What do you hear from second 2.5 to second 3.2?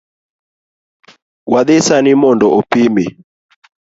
opimi